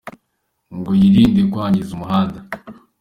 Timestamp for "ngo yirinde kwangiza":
0.77-1.91